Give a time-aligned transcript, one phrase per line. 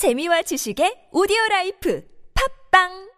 [0.00, 2.00] 재미와 지식의 오디오 라이프.
[2.32, 3.09] 팝빵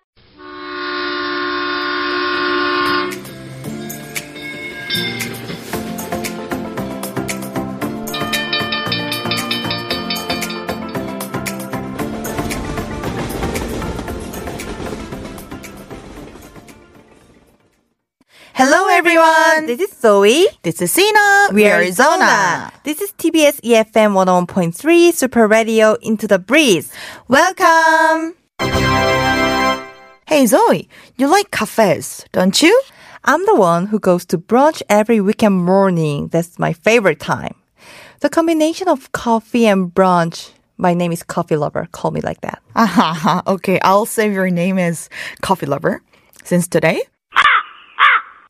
[18.65, 19.67] Hello everyone.
[19.67, 20.47] This is Zoe.
[20.63, 21.49] This is Sina.
[21.53, 22.71] We are Arizona.
[22.85, 26.93] This is TBS EFM 101.3 Super Radio Into the Breeze.
[27.27, 28.37] Welcome.
[30.29, 32.81] Hey Zoe, you like cafes, don't you?
[33.25, 36.29] I'm the one who goes to brunch every weekend morning.
[36.29, 37.57] That's my favorite time.
[38.21, 40.53] The combination of coffee and brunch.
[40.77, 41.89] My name is Coffee Lover.
[41.91, 42.63] Call me like that.
[42.77, 45.11] Aha, okay, I'll save your name as
[45.41, 46.01] coffee lover.
[46.45, 47.03] Since today,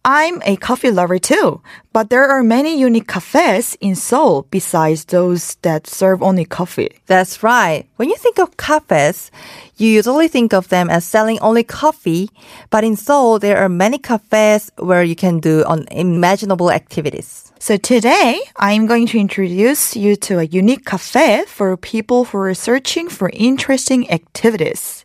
[0.05, 1.61] I'm a coffee lover too,
[1.93, 6.91] but there are many unique cafes in Seoul besides those that serve only coffee.
[7.07, 7.87] That's right.
[7.97, 9.31] When you think of cafes,
[9.77, 12.31] you usually think of them as selling only coffee,
[12.71, 17.53] but in Seoul, there are many cafes where you can do unimaginable activities.
[17.61, 22.55] So today, I'm going to introduce you to a unique cafe for people who are
[22.55, 25.05] searching for interesting activities.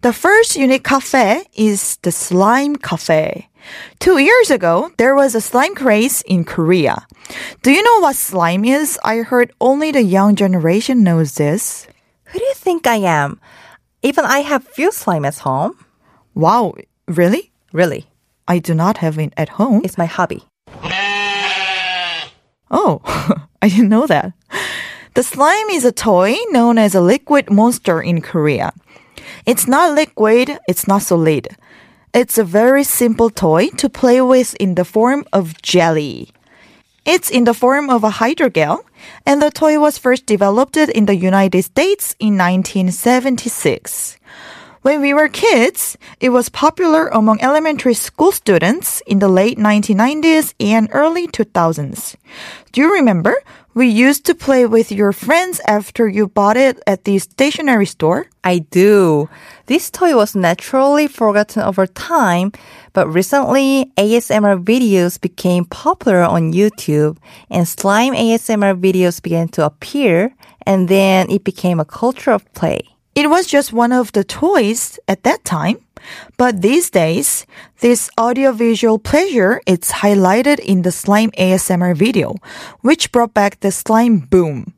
[0.00, 3.48] The first unique cafe is the Slime Cafe.
[3.98, 7.04] Two years ago, there was a slime craze in Korea.
[7.62, 8.96] Do you know what slime is?
[9.02, 11.88] I heard only the young generation knows this.
[12.26, 13.40] Who do you think I am?
[14.02, 15.74] Even I have few slime at home.
[16.32, 16.74] Wow,
[17.08, 17.50] really?
[17.72, 18.06] Really,
[18.46, 19.82] I do not have it at home.
[19.84, 20.44] it's my hobby.
[22.70, 23.02] Oh,
[23.62, 24.32] I didn't know that.
[25.14, 28.72] The slime is a toy known as a liquid monster in Korea.
[29.46, 31.48] It's not liquid, it's not solid.
[32.14, 36.30] It's a very simple toy to play with in the form of jelly.
[37.04, 38.84] It's in the form of a hydrogel,
[39.24, 44.18] and the toy was first developed in the United States in 1976.
[44.82, 50.54] When we were kids, it was popular among elementary school students in the late 1990s
[50.60, 52.14] and early 2000s.
[52.70, 53.34] Do you remember?
[53.74, 58.26] We used to play with your friends after you bought it at the stationery store.
[58.44, 59.28] I do.
[59.66, 62.52] This toy was naturally forgotten over time,
[62.92, 67.18] but recently ASMR videos became popular on YouTube
[67.50, 70.34] and slime ASMR videos began to appear
[70.66, 72.97] and then it became a culture of play.
[73.18, 75.78] It was just one of the toys at that time.
[76.36, 77.46] But these days,
[77.80, 82.36] this audiovisual pleasure is highlighted in the slime ASMR video,
[82.82, 84.72] which brought back the slime boom.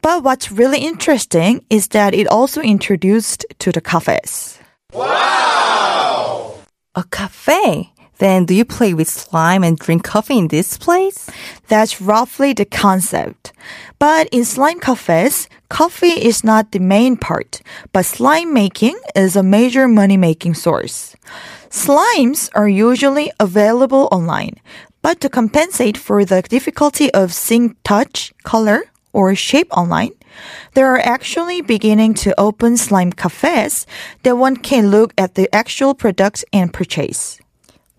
[0.00, 4.58] But what's really interesting is that it also introduced to the cafes.
[4.94, 6.54] Wow!
[6.94, 7.92] A cafe?
[8.20, 11.30] Then do you play with slime and drink coffee in this place?
[11.68, 13.52] That's roughly the concept.
[13.98, 17.62] But in slime cafes, coffee is not the main part,
[17.94, 21.16] but slime making is a major money making source.
[21.70, 24.60] Slimes are usually available online,
[25.00, 30.12] but to compensate for the difficulty of seeing touch, color, or shape online,
[30.74, 33.86] there are actually beginning to open slime cafes
[34.24, 37.39] that one can look at the actual product and purchase.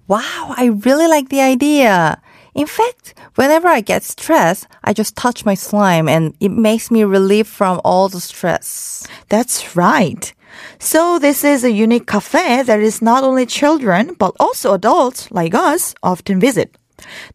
[0.08, 2.22] Wow, I really like the idea.
[2.54, 7.04] In fact, whenever I get stressed, I just touch my slime and it makes me
[7.04, 9.08] relieved from all the stress.
[9.30, 10.34] That's right.
[10.80, 15.54] So this is a unique cafe that is not only children, but also adults like
[15.54, 16.76] us often visit.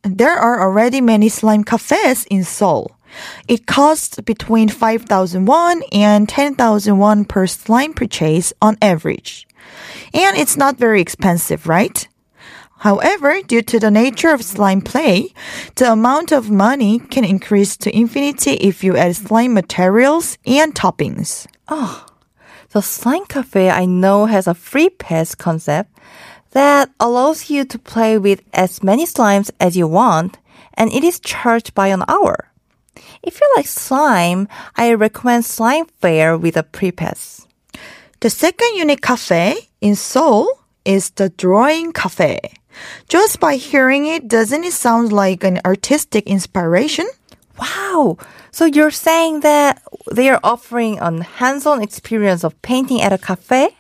[0.03, 2.93] There are already many slime cafes in Seoul.
[3.49, 9.49] It costs between 5,000 won and 10,000 won per slime purchase on average.
[10.13, 12.07] And it's not very expensive, right?
[12.79, 15.33] However, due to the nature of slime play,
[15.77, 21.47] the amount of money can increase to infinity if you add slime materials and toppings.
[21.69, 22.07] Oh,
[22.71, 25.91] the slime cafe I know has a free pass concept
[26.51, 30.39] that allows you to play with as many slimes as you want
[30.75, 32.53] and it is charged by an hour.
[33.23, 37.47] If you like slime, I recommend Slime Fair with a pre-pass.
[38.21, 42.41] The second unique cafe in Seoul is the Drawing Cafe.
[43.09, 47.07] Just by hearing it, doesn't it sound like an artistic inspiration?
[47.59, 48.19] Wow!
[48.51, 49.83] So you're saying that
[50.13, 53.77] they are offering a hands-on experience of painting at a cafe?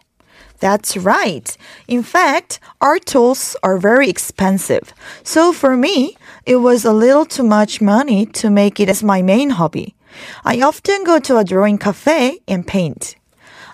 [0.60, 1.56] That's right.
[1.86, 4.94] In fact, art tools are very expensive.
[5.22, 6.16] So for me,
[6.46, 9.94] it was a little too much money to make it as my main hobby.
[10.44, 13.16] I often go to a drawing cafe and paint.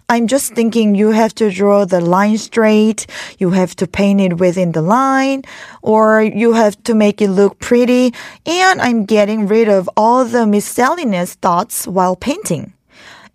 [0.08, 3.06] I'm just thinking you have to draw the line straight,
[3.38, 5.42] you have to paint it within the line,
[5.80, 8.12] or you have to make it look pretty,
[8.44, 12.74] and I'm getting rid of all the miscellaneous thoughts while painting.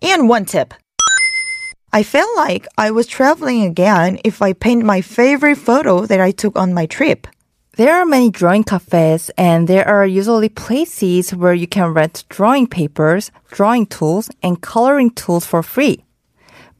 [0.00, 0.74] And one tip.
[1.92, 6.30] I felt like I was traveling again if I paint my favorite photo that I
[6.30, 7.26] took on my trip.
[7.76, 12.66] There are many drawing cafes and there are usually places where you can rent drawing
[12.66, 16.04] papers, drawing tools, and coloring tools for free.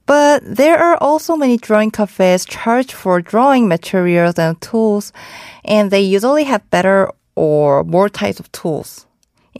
[0.08, 5.12] But there are also many drawing cafes charged for drawing materials and tools,
[5.66, 9.06] and they usually have better or more types of tools.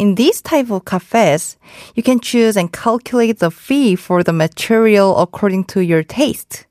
[0.01, 1.59] In these type of cafes,
[1.95, 6.65] you can choose and calculate the fee for the material according to your taste.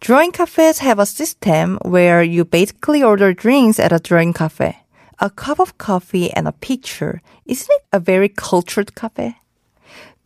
[0.00, 4.74] Drawing cafes have a system where you basically order drinks at a drawing cafe.
[5.18, 7.20] A cup of coffee and a picture.
[7.44, 9.36] Isn't it a very cultured cafe?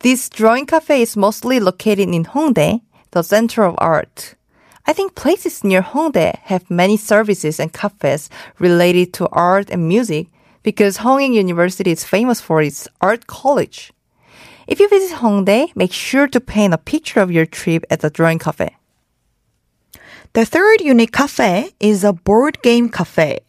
[0.01, 2.81] This drawing cafe is mostly located in Hongdae,
[3.11, 4.33] the center of art.
[4.87, 8.27] I think places near Hongdae have many services and cafes
[8.57, 10.25] related to art and music
[10.63, 13.93] because Hongik University is famous for its art college.
[14.65, 18.09] If you visit Hongdae, make sure to paint a picture of your trip at the
[18.09, 18.75] drawing cafe.
[20.33, 23.41] The third unique cafe is a board game cafe.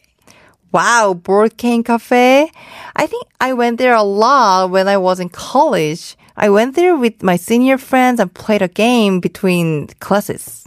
[0.71, 2.51] Wow, board game cafe.
[2.95, 6.15] I think I went there a lot when I was in college.
[6.37, 10.67] I went there with my senior friends and played a game between classes.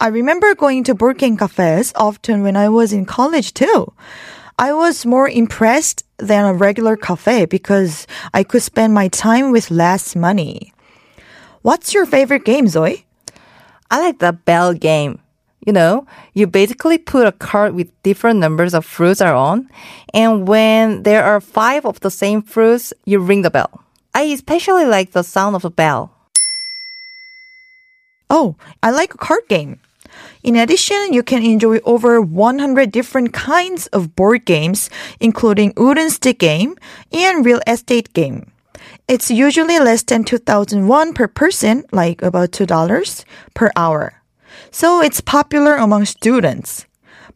[0.00, 3.92] I remember going to Burkin cafes often when I was in college too.
[4.58, 9.70] I was more impressed than a regular cafe because I could spend my time with
[9.70, 10.72] less money.
[11.62, 13.06] What's your favorite game, Zoe?
[13.90, 15.20] I like the bell game.
[15.64, 19.70] You know, you basically put a card with different numbers of fruits are on,
[20.12, 23.82] and when there are five of the same fruits, you ring the bell.
[24.14, 26.12] I especially like the sound of the bell.
[28.28, 29.80] Oh, I like a card game.
[30.42, 36.38] In addition, you can enjoy over 100 different kinds of board games, including wooden stick
[36.38, 36.76] game
[37.12, 38.50] and real estate game.
[39.08, 43.24] It's usually less than 2000 won per person, like about $2
[43.54, 44.22] per hour.
[44.70, 46.86] So it's popular among students.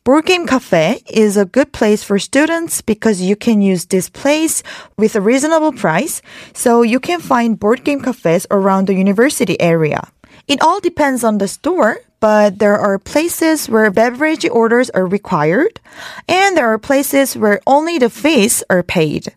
[0.06, 4.62] Board Game Cafe is a good place for students because you can use this place
[4.97, 6.23] with a reasonable price,
[6.55, 10.06] so you can find board game cafes around the university area.
[10.47, 15.81] It all depends on the store, but there are places where beverage orders are required,
[16.29, 19.35] and there are places where only the fees are paid.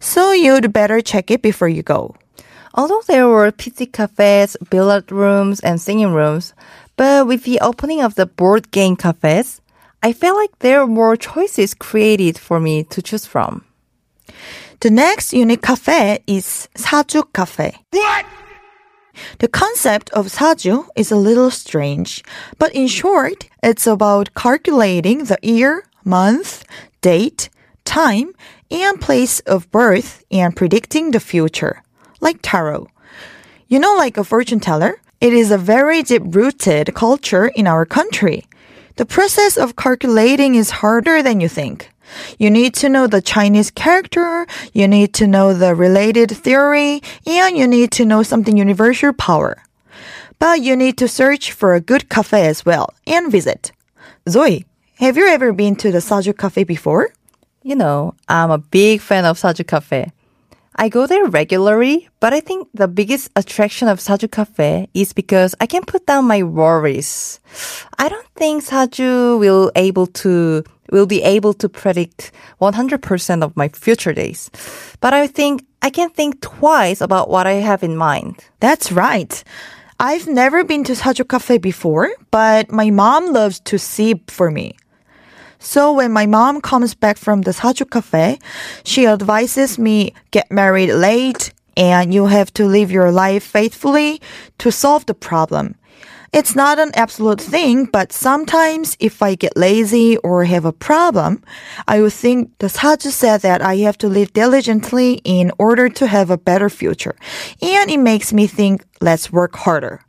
[0.00, 2.14] So you'd better check it before you go.
[2.74, 6.52] Although there were pizza cafes, billiard rooms, and singing rooms,
[6.96, 9.62] but with the opening of the board game cafes,
[10.04, 13.64] I felt like there were more choices created for me to choose from.
[14.80, 17.74] The next unique cafe is Saju Cafe.
[17.90, 18.26] What?
[19.38, 22.22] The concept of Saju is a little strange,
[22.58, 26.66] but in short, it's about calculating the year, month,
[27.00, 27.48] date,
[27.86, 28.34] time,
[28.70, 31.82] and place of birth and predicting the future,
[32.20, 32.88] like tarot.
[33.68, 35.00] You know, like a fortune teller?
[35.22, 38.44] It is a very deep rooted culture in our country.
[38.96, 41.90] The process of calculating is harder than you think.
[42.38, 47.56] You need to know the Chinese character, you need to know the related theory, and
[47.56, 49.62] you need to know something universal power.
[50.38, 53.72] But you need to search for a good cafe as well and visit.
[54.28, 54.64] Zoe,
[55.00, 57.12] have you ever been to the Saju Cafe before?
[57.64, 60.12] You know, I'm a big fan of Saju Cafe.
[60.76, 65.54] I go there regularly, but I think the biggest attraction of Saju Cafe is because
[65.60, 67.38] I can put down my worries.
[67.98, 73.68] I don't think Saju will able to will be able to predict 100% of my
[73.68, 74.50] future days.
[75.00, 78.44] But I think I can think twice about what I have in mind.
[78.60, 79.42] That's right.
[80.00, 84.76] I've never been to Saju Cafe before, but my mom loves to sip for me.
[85.64, 88.38] So when my mom comes back from the Saju Cafe,
[88.84, 94.20] she advises me get married late and you have to live your life faithfully
[94.58, 95.74] to solve the problem.
[96.34, 101.42] It's not an absolute thing, but sometimes if I get lazy or have a problem,
[101.88, 106.06] I would think the Saju said that I have to live diligently in order to
[106.06, 107.16] have a better future.
[107.62, 110.04] And it makes me think, let's work harder.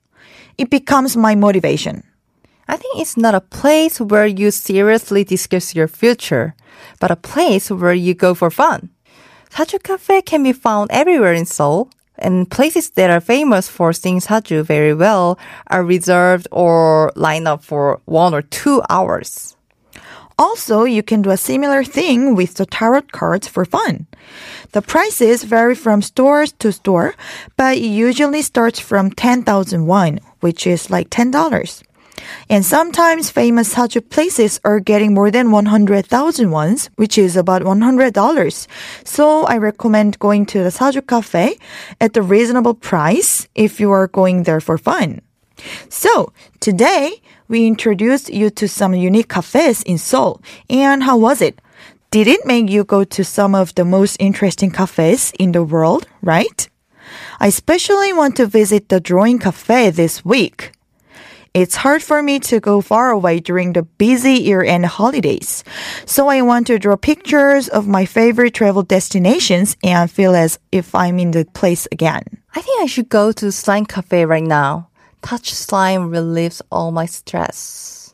[0.57, 2.03] It becomes my motivation.
[2.67, 6.55] I think it's not a place where you seriously discuss your future,
[7.00, 8.89] but a place where you go for fun.
[9.51, 14.19] Saju Cafe can be found everywhere in Seoul, and places that are famous for seeing
[14.19, 19.55] Saju very well are reserved or lined up for one or two hours.
[20.38, 24.07] Also, you can do a similar thing with the tarot cards for fun.
[24.72, 27.15] The prices vary from store to store,
[27.55, 31.84] but it usually starts from 10,000 won, which is like $10.
[32.50, 38.67] And sometimes famous Saju places are getting more than 100,000 ones, which is about $100.
[39.03, 41.57] So I recommend going to the Saju cafe
[42.00, 45.22] at the reasonable price if you are going there for fun.
[45.89, 50.41] So today we introduced you to some unique cafes in Seoul.
[50.69, 51.60] And how was it?
[52.12, 56.07] Did it make you go to some of the most interesting cafes in the world,
[56.22, 56.69] right?
[57.39, 60.72] I especially want to visit the drawing cafe this week.
[61.55, 65.63] It's hard for me to go far away during the busy year-end holidays.
[66.05, 70.93] So I want to draw pictures of my favorite travel destinations and feel as if
[70.93, 72.24] I'm in the place again.
[72.53, 74.89] I think I should go to Slime Cafe right now.
[75.21, 78.13] Touch slime relieves all my stress.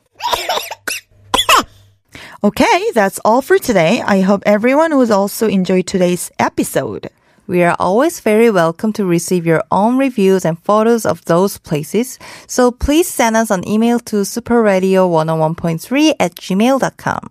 [2.43, 4.01] Okay, that's all for today.
[4.05, 7.09] I hope everyone will also enjoy today's episode.
[7.51, 12.17] We are always very welcome to receive your own reviews and photos of those places.
[12.47, 17.27] So please send us an email to superradio101.3 at gmail.com.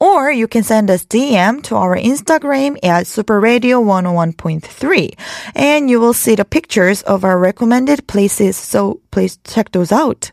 [0.00, 5.14] Or you can send us DM to our Instagram at superradio101.3
[5.54, 8.56] and you will see the pictures of our recommended places.
[8.56, 10.32] So please check those out.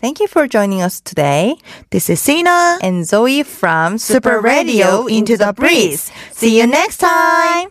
[0.00, 1.56] Thank you for joining us today.
[1.90, 6.12] This is Sina And Zoe from Super Radio Into the Breeze.
[6.30, 7.70] See you next time!